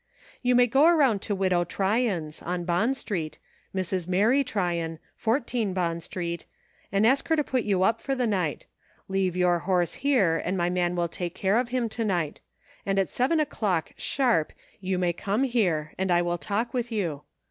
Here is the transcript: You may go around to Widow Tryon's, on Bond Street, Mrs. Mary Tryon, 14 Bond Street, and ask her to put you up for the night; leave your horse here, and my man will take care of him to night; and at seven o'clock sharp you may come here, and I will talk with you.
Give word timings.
You 0.41 0.55
may 0.55 0.65
go 0.65 0.87
around 0.87 1.21
to 1.21 1.35
Widow 1.35 1.63
Tryon's, 1.63 2.41
on 2.41 2.65
Bond 2.65 2.97
Street, 2.97 3.37
Mrs. 3.75 4.07
Mary 4.07 4.43
Tryon, 4.43 4.97
14 5.13 5.73
Bond 5.75 6.01
Street, 6.01 6.47
and 6.91 7.05
ask 7.05 7.27
her 7.27 7.35
to 7.35 7.43
put 7.43 7.65
you 7.65 7.83
up 7.83 8.01
for 8.01 8.15
the 8.15 8.25
night; 8.25 8.65
leave 9.07 9.37
your 9.37 9.59
horse 9.59 9.93
here, 10.01 10.41
and 10.43 10.57
my 10.57 10.71
man 10.71 10.95
will 10.95 11.07
take 11.07 11.35
care 11.35 11.57
of 11.59 11.69
him 11.69 11.87
to 11.89 12.03
night; 12.03 12.41
and 12.83 12.97
at 12.97 13.11
seven 13.11 13.39
o'clock 13.39 13.91
sharp 13.95 14.53
you 14.79 14.97
may 14.97 15.13
come 15.13 15.43
here, 15.43 15.93
and 15.99 16.09
I 16.09 16.23
will 16.23 16.39
talk 16.39 16.73
with 16.73 16.91
you. 16.91 17.21